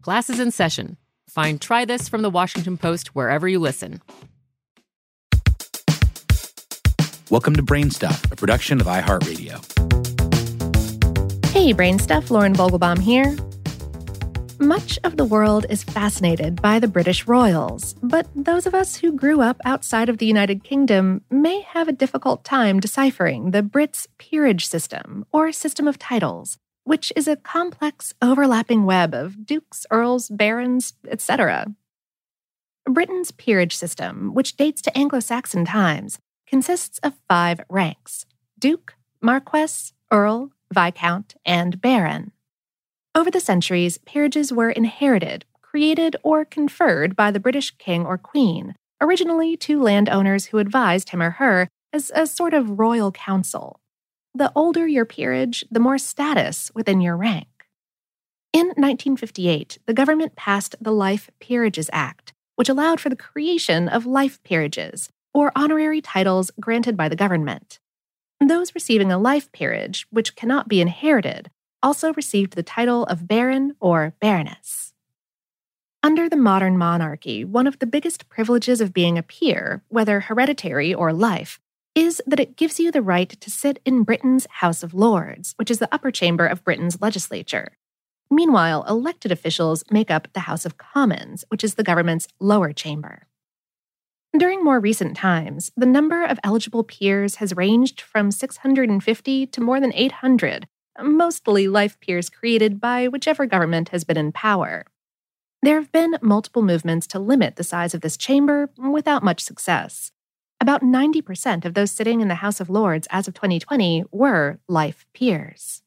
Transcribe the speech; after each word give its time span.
Classes 0.00 0.38
in 0.38 0.52
session. 0.52 0.96
Find 1.28 1.60
Try 1.60 1.84
This 1.84 2.08
from 2.08 2.22
the 2.22 2.30
Washington 2.30 2.78
Post 2.78 3.16
wherever 3.16 3.48
you 3.48 3.58
listen. 3.58 4.00
Welcome 7.30 7.56
to 7.56 7.62
Brainstuff, 7.62 8.30
a 8.30 8.36
production 8.36 8.80
of 8.80 8.86
iHeartRadio. 8.86 9.56
Hey, 11.46 11.74
Brainstuff, 11.74 12.30
Lauren 12.30 12.54
Vogelbaum 12.54 13.00
here. 13.00 13.36
Much 14.60 14.98
of 15.02 15.16
the 15.16 15.24
world 15.24 15.66
is 15.68 15.82
fascinated 15.82 16.62
by 16.62 16.78
the 16.78 16.88
British 16.88 17.26
royals, 17.26 17.94
but 18.00 18.28
those 18.36 18.66
of 18.66 18.74
us 18.74 18.96
who 18.96 19.12
grew 19.12 19.40
up 19.40 19.60
outside 19.64 20.08
of 20.08 20.18
the 20.18 20.26
United 20.26 20.62
Kingdom 20.62 21.22
may 21.28 21.60
have 21.62 21.88
a 21.88 21.92
difficult 21.92 22.44
time 22.44 22.78
deciphering 22.78 23.50
the 23.50 23.62
Brits' 23.62 24.06
peerage 24.18 24.66
system 24.66 25.26
or 25.32 25.50
system 25.50 25.88
of 25.88 25.98
titles 25.98 26.56
which 26.88 27.12
is 27.14 27.28
a 27.28 27.36
complex, 27.36 28.14
overlapping 28.22 28.86
web 28.86 29.12
of 29.12 29.44
dukes, 29.44 29.84
earls, 29.90 30.30
barons, 30.30 30.94
etc. 31.06 31.66
Britain's 32.86 33.30
peerage 33.30 33.76
system, 33.76 34.32
which 34.32 34.56
dates 34.56 34.80
to 34.80 34.96
Anglo 34.96 35.20
Saxon 35.20 35.66
times, 35.66 36.18
consists 36.46 36.98
of 37.00 37.12
five 37.28 37.60
ranks 37.68 38.24
Duke, 38.58 38.94
Marquess, 39.20 39.92
Earl, 40.10 40.52
Viscount, 40.72 41.34
and 41.44 41.78
Baron. 41.78 42.32
Over 43.14 43.30
the 43.30 43.38
centuries, 43.38 43.98
peerages 43.98 44.50
were 44.50 44.70
inherited, 44.70 45.44
created, 45.60 46.16
or 46.22 46.46
conferred 46.46 47.14
by 47.14 47.30
the 47.30 47.40
British 47.40 47.76
king 47.76 48.06
or 48.06 48.16
queen, 48.16 48.74
originally 48.98 49.58
to 49.58 49.82
landowners 49.82 50.46
who 50.46 50.58
advised 50.58 51.10
him 51.10 51.20
or 51.20 51.32
her 51.32 51.68
as 51.92 52.10
a 52.14 52.26
sort 52.26 52.54
of 52.54 52.78
royal 52.78 53.12
council 53.12 53.78
the 54.38 54.52
older 54.54 54.86
your 54.86 55.04
peerage, 55.04 55.64
the 55.68 55.80
more 55.80 55.98
status 55.98 56.70
within 56.72 57.00
your 57.00 57.16
rank. 57.16 57.48
In 58.52 58.68
1958, 58.68 59.78
the 59.86 59.92
government 59.92 60.36
passed 60.36 60.76
the 60.80 60.92
Life 60.92 61.28
Peerages 61.40 61.90
Act, 61.92 62.32
which 62.54 62.68
allowed 62.68 63.00
for 63.00 63.08
the 63.08 63.16
creation 63.16 63.88
of 63.88 64.06
life 64.06 64.40
peerages, 64.44 65.10
or 65.34 65.52
honorary 65.56 66.00
titles 66.00 66.52
granted 66.60 66.96
by 66.96 67.08
the 67.08 67.16
government. 67.16 67.80
Those 68.40 68.74
receiving 68.76 69.10
a 69.10 69.18
life 69.18 69.50
peerage, 69.50 70.06
which 70.10 70.36
cannot 70.36 70.68
be 70.68 70.80
inherited, 70.80 71.50
also 71.82 72.12
received 72.12 72.54
the 72.54 72.62
title 72.62 73.04
of 73.06 73.26
baron 73.26 73.74
or 73.80 74.14
baroness. 74.20 74.94
Under 76.00 76.28
the 76.28 76.36
modern 76.36 76.78
monarchy, 76.78 77.44
one 77.44 77.66
of 77.66 77.80
the 77.80 77.86
biggest 77.86 78.28
privileges 78.28 78.80
of 78.80 78.94
being 78.94 79.18
a 79.18 79.22
peer, 79.24 79.82
whether 79.88 80.20
hereditary 80.20 80.94
or 80.94 81.12
life, 81.12 81.58
is 81.98 82.22
that 82.28 82.38
it 82.38 82.56
gives 82.56 82.78
you 82.78 82.92
the 82.92 83.02
right 83.02 83.28
to 83.28 83.50
sit 83.50 83.80
in 83.84 84.04
Britain's 84.04 84.46
House 84.50 84.84
of 84.84 84.94
Lords, 84.94 85.54
which 85.56 85.68
is 85.68 85.80
the 85.80 85.92
upper 85.92 86.12
chamber 86.12 86.46
of 86.46 86.62
Britain's 86.62 87.00
legislature. 87.00 87.76
Meanwhile, 88.30 88.84
elected 88.88 89.32
officials 89.32 89.82
make 89.90 90.08
up 90.08 90.28
the 90.32 90.46
House 90.46 90.64
of 90.64 90.78
Commons, 90.78 91.44
which 91.48 91.64
is 91.64 91.74
the 91.74 91.82
government's 91.82 92.28
lower 92.38 92.72
chamber. 92.72 93.26
During 94.38 94.62
more 94.62 94.78
recent 94.78 95.16
times, 95.16 95.72
the 95.76 95.86
number 95.86 96.22
of 96.22 96.38
eligible 96.44 96.84
peers 96.84 97.36
has 97.36 97.56
ranged 97.56 98.00
from 98.00 98.30
650 98.30 99.46
to 99.46 99.60
more 99.60 99.80
than 99.80 99.92
800, 99.92 100.68
mostly 101.02 101.66
life 101.66 101.98
peers 101.98 102.30
created 102.30 102.80
by 102.80 103.08
whichever 103.08 103.44
government 103.44 103.88
has 103.88 104.04
been 104.04 104.16
in 104.16 104.30
power. 104.30 104.84
There 105.62 105.80
have 105.80 105.90
been 105.90 106.16
multiple 106.22 106.62
movements 106.62 107.08
to 107.08 107.18
limit 107.18 107.56
the 107.56 107.64
size 107.64 107.92
of 107.92 108.02
this 108.02 108.16
chamber 108.16 108.70
without 108.78 109.24
much 109.24 109.42
success. 109.42 110.12
About 110.60 110.82
90% 110.82 111.64
of 111.64 111.74
those 111.74 111.92
sitting 111.92 112.20
in 112.20 112.28
the 112.28 112.36
House 112.36 112.58
of 112.60 112.68
Lords 112.68 113.06
as 113.10 113.28
of 113.28 113.34
2020 113.34 114.04
were 114.10 114.58
life 114.68 115.06
peers. 115.14 115.82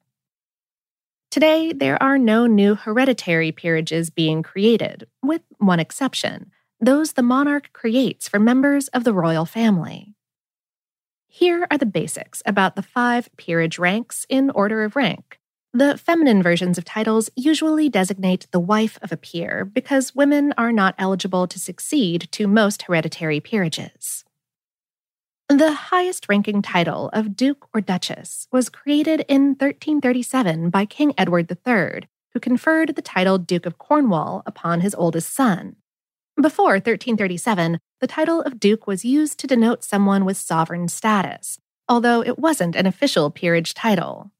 Today, 1.30 1.74
there 1.74 2.02
are 2.02 2.18
no 2.18 2.46
new 2.46 2.76
hereditary 2.76 3.52
peerages 3.52 4.10
being 4.10 4.44
created, 4.44 5.08
with 5.22 5.42
one 5.58 5.80
exception 5.80 6.52
those 6.84 7.14
the 7.14 7.22
monarch 7.22 7.72
creates 7.74 8.28
for 8.28 8.40
members 8.40 8.88
of 8.88 9.04
the 9.04 9.14
royal 9.14 9.46
family. 9.46 10.16
Here 11.28 11.68
are 11.70 11.78
the 11.78 11.86
basics 11.86 12.42
about 12.44 12.76
the 12.76 12.82
five 12.82 13.30
peerage 13.38 13.78
ranks 13.78 14.26
in 14.30 14.50
order 14.50 14.84
of 14.84 14.96
rank 14.96 15.40
The 15.74 15.98
feminine 15.98 16.42
versions 16.42 16.78
of 16.78 16.84
titles 16.84 17.30
usually 17.36 17.88
designate 17.88 18.48
the 18.52 18.60
wife 18.60 18.98
of 19.02 19.12
a 19.12 19.18
peer 19.18 19.64
because 19.64 20.16
women 20.16 20.54
are 20.58 20.72
not 20.72 20.96
eligible 20.98 21.48
to 21.48 21.60
succeed 21.60 22.28
to 22.32 22.48
most 22.48 22.82
hereditary 22.84 23.40
peerages. 23.40 24.26
The 25.52 25.74
highest 25.74 26.28
ranking 26.30 26.62
title 26.62 27.10
of 27.12 27.36
Duke 27.36 27.68
or 27.74 27.82
Duchess 27.82 28.48
was 28.54 28.70
created 28.70 29.26
in 29.28 29.50
1337 29.50 30.70
by 30.70 30.86
King 30.86 31.14
Edward 31.18 31.52
III, 31.52 32.08
who 32.32 32.40
conferred 32.40 32.96
the 32.96 33.02
title 33.02 33.38
Duke 33.38 33.66
of 33.66 33.78
Cornwall 33.78 34.44
upon 34.46 34.80
his 34.80 34.96
oldest 34.96 35.36
son. 35.36 35.76
Before 36.42 36.76
1337, 36.76 37.82
the 38.00 38.08
title 38.08 38.40
of 38.44 38.62
Duke 38.62 38.88
was 38.88 39.04
used 39.04 39.40
to 39.40 39.48
denote 39.48 39.84
someone 39.84 40.24
with 40.24 40.38
sovereign 40.38 40.88
status, 40.88 41.60
although 41.90 42.24
it 42.24 42.40
wasn't 42.40 42.78
an 42.78 42.86
official 42.86 43.30
peerage 43.30 43.74
title. 43.74 44.32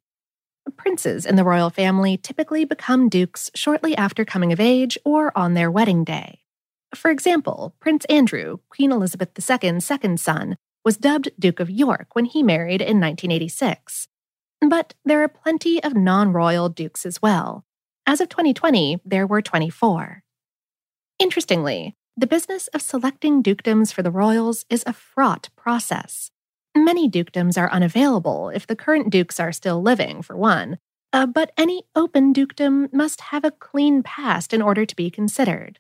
Princes 0.78 1.26
in 1.26 1.36
the 1.36 1.44
royal 1.44 1.70
family 1.70 2.16
typically 2.16 2.64
become 2.64 3.10
dukes 3.10 3.52
shortly 3.54 3.98
after 3.98 4.24
coming 4.24 4.54
of 4.54 4.62
age 4.62 4.98
or 5.04 5.38
on 5.38 5.56
their 5.56 5.70
wedding 5.70 6.06
day. 6.06 6.40
For 6.96 7.12
example, 7.12 7.76
Prince 7.82 8.06
Andrew, 8.06 8.60
Queen 8.70 8.94
Elizabeth 8.94 9.38
II's 9.38 9.84
second 9.84 10.18
son, 10.18 10.56
was 10.84 10.98
dubbed 10.98 11.30
Duke 11.40 11.60
of 11.60 11.70
York 11.70 12.14
when 12.14 12.26
he 12.26 12.44
married 12.44 12.82
in 12.82 13.00
1986. 13.00 14.08
But 14.68 14.94
there 15.04 15.24
are 15.24 15.28
plenty 15.28 15.84
of 15.84 15.96
non 15.96 16.32
royal 16.34 16.70
dukes 16.70 17.06
as 17.06 17.22
well. 17.22 17.66
As 18.06 18.22
of 18.22 18.30
2020, 18.30 19.02
there 19.06 19.28
were 19.28 19.42
24. 19.42 20.24
Interestingly, 21.20 21.96
the 22.18 22.28
business 22.28 22.68
of 22.70 22.82
selecting 22.82 23.42
dukedoms 23.42 23.94
for 23.94 24.04
the 24.04 24.12
royals 24.12 24.66
is 24.70 24.84
a 24.86 24.94
fraught 24.94 25.50
process. 25.56 26.32
Many 26.76 27.10
dukedoms 27.10 27.58
are 27.58 27.72
unavailable 27.72 28.50
if 28.50 28.66
the 28.66 28.76
current 28.76 29.10
dukes 29.10 29.40
are 29.40 29.52
still 29.52 29.82
living, 29.82 30.22
for 30.22 30.36
one, 30.36 30.78
uh, 31.14 31.26
but 31.26 31.52
any 31.58 31.84
open 31.96 32.34
dukedom 32.34 32.90
must 32.94 33.22
have 33.22 33.44
a 33.44 33.52
clean 33.52 34.04
past 34.04 34.54
in 34.54 34.62
order 34.62 34.86
to 34.86 34.96
be 34.96 35.10
considered. 35.10 35.80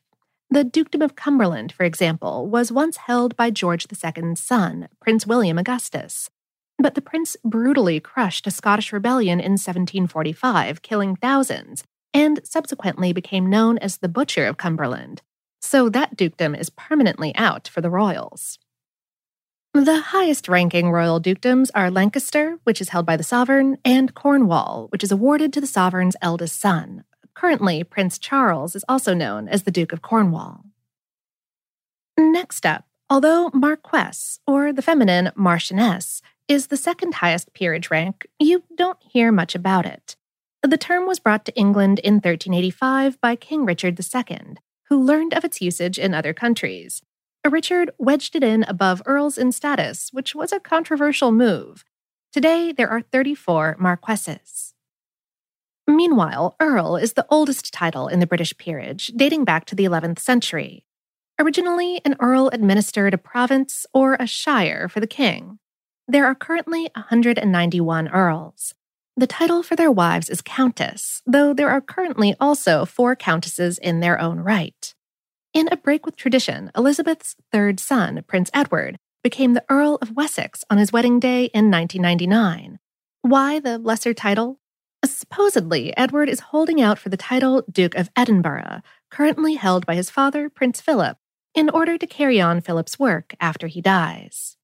The 0.54 0.66
Dukedom 0.66 1.02
of 1.02 1.16
Cumberland, 1.16 1.72
for 1.72 1.86
example, 1.86 2.46
was 2.46 2.74
once 2.74 2.98
held 2.98 3.38
by 3.38 3.52
George 3.52 3.88
II's 3.90 4.38
son, 4.38 4.90
Prince 5.00 5.26
William 5.26 5.58
Augustus. 5.58 6.30
But 6.78 6.94
the 6.94 7.02
prince 7.02 7.38
brutally 7.46 8.02
crushed 8.02 8.46
a 8.46 8.52
Scottish 8.52 8.92
rebellion 8.92 9.40
in 9.40 9.54
1745, 9.54 10.82
killing 10.82 11.16
thousands, 11.16 11.86
and 12.14 12.42
subsequently 12.44 13.14
became 13.14 13.50
known 13.50 13.78
as 13.78 14.00
the 14.00 14.10
Butcher 14.10 14.46
of 14.46 14.58
Cumberland. 14.58 15.22
So 15.62 15.88
that 15.88 16.18
dukedom 16.18 16.54
is 16.54 16.70
permanently 16.70 17.34
out 17.38 17.70
for 17.70 17.80
the 17.80 17.90
royals. 17.90 18.60
The 19.74 20.02
highest 20.02 20.50
ranking 20.50 20.92
royal 20.92 21.22
dukedoms 21.22 21.70
are 21.74 21.90
Lancaster, 21.90 22.58
which 22.66 22.82
is 22.82 22.90
held 22.90 23.06
by 23.06 23.16
the 23.16 23.24
sovereign, 23.24 23.78
and 23.86 24.14
Cornwall, 24.14 24.88
which 24.90 25.02
is 25.02 25.14
awarded 25.14 25.54
to 25.54 25.62
the 25.62 25.66
sovereign's 25.68 26.18
eldest 26.22 26.60
son, 26.60 27.06
Currently, 27.34 27.84
Prince 27.84 28.18
Charles 28.18 28.76
is 28.76 28.86
also 28.88 29.14
known 29.14 29.48
as 29.48 29.64
the 29.64 29.72
Duke 29.72 29.94
of 29.94 30.02
Cornwall. 30.02 30.66
Next 32.18 32.66
up, 32.66 32.86
although 33.10 33.50
Marquess, 33.54 34.40
or 34.46 34.74
the 34.74 34.82
feminine 34.82 35.32
Marchioness, 35.36 36.22
is 36.48 36.68
the 36.68 36.78
second 36.78 37.16
highest 37.16 37.54
peerage 37.54 37.90
rank, 37.90 38.28
you 38.40 38.64
don't 38.76 39.02
hear 39.02 39.32
much 39.32 39.56
about 39.56 39.86
it. 39.86 40.16
The 40.62 40.78
term 40.78 41.08
was 41.08 41.20
brought 41.20 41.46
to 41.46 41.56
England 41.56 42.00
in 42.00 42.16
1385 42.16 43.20
by 43.22 43.36
King 43.36 43.66
Richard 43.66 44.00
II, 44.00 44.58
who 44.90 45.02
learned 45.02 45.34
of 45.34 45.44
its 45.44 45.62
usage 45.62 45.98
in 45.98 46.14
other 46.14 46.34
countries. 46.34 47.02
Richard 47.50 47.92
wedged 47.98 48.36
it 48.36 48.44
in 48.44 48.64
above 48.64 49.02
earls 49.06 49.38
in 49.38 49.52
status, 49.52 50.10
which 50.12 50.36
was 50.36 50.52
a 50.52 50.60
controversial 50.60 51.32
move. 51.32 51.84
Today, 52.32 52.72
there 52.72 52.90
are 52.90 53.02
34 53.02 53.78
marquesses. 53.80 54.74
Meanwhile, 55.92 56.56
Earl 56.62 56.96
is 56.96 57.14
the 57.14 57.26
oldest 57.30 57.74
title 57.74 58.08
in 58.08 58.22
the 58.22 58.28
British 58.28 58.56
peerage, 58.58 59.08
dating 59.14 59.44
back 59.44 59.66
to 59.66 59.76
the 59.76 59.84
11th 59.84 60.20
century. 60.20 60.86
Originally, 61.38 62.00
an 62.06 62.16
earl 62.22 62.48
administered 62.54 63.14
a 63.14 63.18
province 63.18 63.86
or 63.94 64.16
a 64.16 64.26
shire 64.26 64.88
for 64.88 65.02
the 65.02 65.08
king. 65.08 65.60
There 66.08 66.26
are 66.26 66.34
currently 66.34 66.90
191 66.96 68.08
earls. 68.08 68.74
The 69.18 69.28
title 69.28 69.64
for 69.64 69.76
their 69.76 69.92
wives 69.92 70.30
is 70.30 70.42
countess, 70.42 71.22
though 71.26 71.54
there 71.54 71.70
are 71.70 71.82
currently 71.82 72.36
also 72.40 72.86
four 72.86 73.14
countesses 73.18 73.78
in 73.78 74.00
their 74.00 74.18
own 74.18 74.40
right. 74.40 74.96
In 75.54 75.68
a 75.74 75.78
break 75.78 76.06
with 76.06 76.16
tradition, 76.16 76.72
Elizabeth's 76.74 77.36
third 77.52 77.82
son, 77.82 78.24
Prince 78.28 78.50
Edward, 78.54 78.98
became 79.24 79.56
the 79.56 79.66
Earl 79.68 79.98
of 80.02 80.16
Wessex 80.16 80.64
on 80.70 80.78
his 80.78 80.94
wedding 80.94 81.20
day 81.20 81.46
in 81.54 81.70
1999. 81.70 82.80
Why 83.24 83.60
the 83.60 83.78
lesser 83.78 84.14
title? 84.14 84.61
Supposedly, 85.04 85.96
Edward 85.98 86.30
is 86.30 86.40
holding 86.40 86.80
out 86.80 87.00
for 87.00 87.10
the 87.10 87.18
title 87.18 87.64
Duke 87.72 87.96
of 87.96 88.10
Edinburgh, 88.16 88.82
currently 89.10 89.56
held 89.56 89.86
by 89.86 89.96
his 89.96 90.10
father, 90.10 90.50
Prince 90.50 90.80
Philip, 90.80 91.18
in 91.56 91.70
order 91.70 91.98
to 91.98 92.06
carry 92.06 92.40
on 92.40 92.62
Philip's 92.62 93.00
work 93.00 93.34
after 93.40 93.68
he 93.68 93.82
dies. 93.82 94.58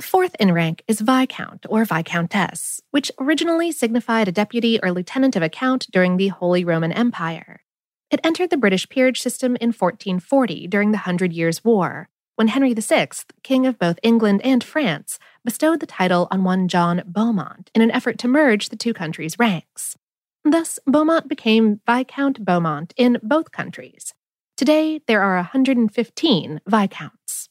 Fourth 0.00 0.36
in 0.38 0.52
rank 0.52 0.84
is 0.86 1.00
Viscount 1.00 1.66
or 1.68 1.84
Viscountess, 1.84 2.80
which 2.92 3.10
originally 3.18 3.72
signified 3.72 4.28
a 4.28 4.32
deputy 4.32 4.78
or 4.80 4.92
lieutenant 4.92 5.34
of 5.34 5.42
a 5.42 5.48
count 5.48 5.88
during 5.90 6.16
the 6.16 6.28
Holy 6.28 6.64
Roman 6.64 6.92
Empire. 6.92 7.62
It 8.10 8.20
entered 8.22 8.50
the 8.50 8.56
British 8.56 8.88
peerage 8.88 9.20
system 9.20 9.56
in 9.56 9.68
1440 9.68 10.68
during 10.68 10.92
the 10.92 10.98
Hundred 10.98 11.32
Years' 11.32 11.64
War, 11.64 12.08
when 12.38 12.46
Henry 12.46 12.72
VI, 12.72 13.08
King 13.42 13.66
of 13.66 13.80
both 13.80 13.98
England 14.00 14.40
and 14.44 14.62
France, 14.62 15.18
bestowed 15.44 15.80
the 15.80 15.86
title 15.86 16.28
on 16.30 16.44
one 16.44 16.68
John 16.68 17.02
Beaumont 17.04 17.68
in 17.74 17.82
an 17.82 17.90
effort 17.90 18.16
to 18.18 18.28
merge 18.28 18.68
the 18.68 18.76
two 18.76 18.94
countries' 18.94 19.40
ranks. 19.40 19.96
Thus, 20.44 20.78
Beaumont 20.86 21.26
became 21.26 21.80
Viscount 21.84 22.44
Beaumont 22.44 22.94
in 22.96 23.18
both 23.24 23.50
countries. 23.50 24.14
Today, 24.56 25.00
there 25.08 25.20
are 25.20 25.34
115 25.34 26.60
Viscounts. 26.64 27.48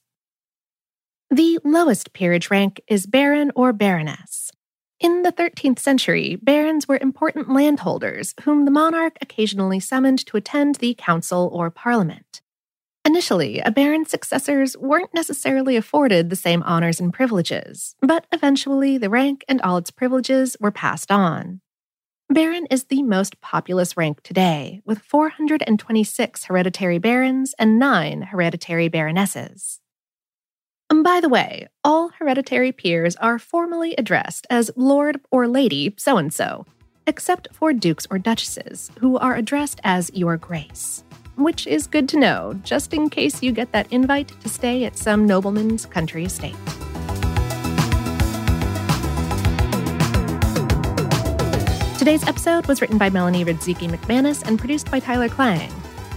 The 1.29 1.59
lowest 1.65 2.13
peerage 2.13 2.49
rank 2.49 2.79
is 2.87 3.07
Baron 3.07 3.51
or 3.55 3.73
Baroness. 3.73 4.51
In 5.01 5.23
the 5.23 5.33
13th 5.33 5.79
century, 5.79 6.37
barons 6.37 6.87
were 6.87 6.97
important 7.01 7.51
landholders 7.51 8.33
whom 8.43 8.63
the 8.63 8.71
monarch 8.71 9.17
occasionally 9.19 9.81
summoned 9.81 10.25
to 10.27 10.37
attend 10.37 10.75
the 10.75 10.95
council 10.97 11.49
or 11.51 11.69
parliament. 11.69 12.41
Initially, 13.07 13.59
a 13.61 13.71
baron's 13.71 14.09
successors 14.09 14.75
weren't 14.75 15.13
necessarily 15.13 15.77
afforded 15.77 16.29
the 16.29 16.35
same 16.35 16.61
honors 16.63 16.99
and 16.99 17.13
privileges, 17.13 17.95
but 18.01 18.27
eventually 18.33 18.97
the 18.97 19.09
rank 19.09 19.45
and 19.47 19.61
all 19.61 19.77
its 19.77 19.91
privileges 19.91 20.57
were 20.59 20.71
passed 20.71 21.09
on. 21.09 21.61
Baron 22.29 22.65
is 22.65 22.83
the 22.83 23.01
most 23.03 23.39
populous 23.39 23.95
rank 23.95 24.21
today, 24.23 24.81
with 24.83 24.99
426 24.99 26.43
hereditary 26.43 26.97
barons 26.97 27.55
and 27.57 27.79
9 27.79 28.23
hereditary 28.23 28.89
baronesses. 28.89 29.79
And 30.89 31.01
by 31.01 31.21
the 31.21 31.29
way, 31.29 31.69
all 31.85 32.09
hereditary 32.09 32.73
peers 32.73 33.15
are 33.15 33.39
formally 33.39 33.95
addressed 33.97 34.45
as 34.49 34.69
Lord 34.75 35.21
or 35.31 35.47
Lady 35.47 35.93
so 35.97 36.17
and 36.17 36.33
so, 36.33 36.65
except 37.05 37.47
for 37.53 37.71
dukes 37.71 38.05
or 38.09 38.19
duchesses, 38.19 38.91
who 38.99 39.17
are 39.17 39.35
addressed 39.35 39.79
as 39.85 40.11
Your 40.13 40.35
Grace 40.35 41.05
which 41.37 41.65
is 41.67 41.87
good 41.87 42.09
to 42.09 42.19
know, 42.19 42.59
just 42.63 42.93
in 42.93 43.09
case 43.09 43.41
you 43.41 43.51
get 43.51 43.71
that 43.71 43.91
invite 43.91 44.33
to 44.41 44.49
stay 44.49 44.83
at 44.85 44.97
some 44.97 45.25
nobleman's 45.25 45.85
country 45.85 46.25
estate. 46.25 46.55
Today's 51.97 52.25
episode 52.27 52.67
was 52.67 52.81
written 52.81 52.97
by 52.97 53.09
Melanie 53.09 53.43
Radzicki 53.43 53.89
McManus 53.89 54.47
and 54.47 54.57
produced 54.57 54.89
by 54.89 54.99
Tyler 54.99 55.27
Klang. 55.27 55.69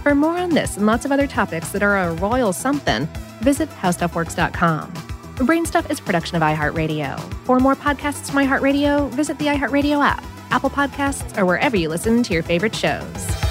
For 0.03 0.15
more 0.15 0.37
on 0.37 0.49
this 0.49 0.77
and 0.77 0.85
lots 0.85 1.05
of 1.05 1.11
other 1.11 1.27
topics 1.27 1.69
that 1.73 1.83
are 1.83 1.97
a 1.97 2.13
royal 2.13 2.53
something, 2.53 3.07
visit 3.41 3.69
howstuffworks.com. 3.69 4.91
Brainstuff 5.41 5.89
is 5.91 5.99
production 5.99 6.37
of 6.37 6.43
iHeartRadio. 6.43 7.19
For 7.45 7.59
more 7.59 7.75
podcasts 7.75 8.31
from 8.31 8.45
iHeartRadio, 8.45 9.09
visit 9.09 9.37
the 9.37 9.47
iHeartRadio 9.47 10.01
app, 10.01 10.23
Apple 10.51 10.69
Podcasts, 10.69 11.37
or 11.37 11.45
wherever 11.45 11.75
you 11.75 11.89
listen 11.89 12.23
to 12.23 12.33
your 12.33 12.43
favorite 12.43 12.75
shows. 12.75 13.50